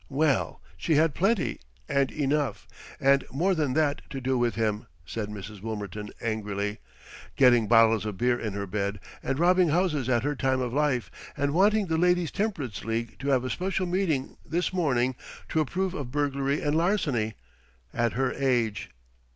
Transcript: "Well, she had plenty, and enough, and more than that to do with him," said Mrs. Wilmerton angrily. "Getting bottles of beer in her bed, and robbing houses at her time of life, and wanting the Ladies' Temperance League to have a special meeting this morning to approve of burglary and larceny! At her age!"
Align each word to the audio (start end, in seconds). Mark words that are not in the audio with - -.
"Well, 0.09 0.63
she 0.77 0.95
had 0.95 1.13
plenty, 1.13 1.59
and 1.87 2.11
enough, 2.11 2.67
and 2.99 3.23
more 3.31 3.53
than 3.53 3.73
that 3.73 4.01
to 4.09 4.19
do 4.19 4.35
with 4.35 4.55
him," 4.55 4.87
said 5.05 5.29
Mrs. 5.29 5.61
Wilmerton 5.61 6.09
angrily. 6.19 6.79
"Getting 7.35 7.67
bottles 7.67 8.03
of 8.07 8.17
beer 8.17 8.39
in 8.39 8.53
her 8.53 8.65
bed, 8.65 8.99
and 9.21 9.37
robbing 9.37 9.69
houses 9.69 10.09
at 10.09 10.23
her 10.23 10.35
time 10.35 10.59
of 10.59 10.73
life, 10.73 11.11
and 11.37 11.53
wanting 11.53 11.85
the 11.85 11.99
Ladies' 11.99 12.31
Temperance 12.31 12.83
League 12.83 13.19
to 13.19 13.27
have 13.27 13.43
a 13.43 13.49
special 13.51 13.85
meeting 13.85 14.37
this 14.43 14.73
morning 14.73 15.13
to 15.49 15.59
approve 15.59 15.93
of 15.93 16.09
burglary 16.09 16.63
and 16.63 16.75
larceny! 16.75 17.35
At 17.93 18.13
her 18.13 18.33
age!" 18.33 18.89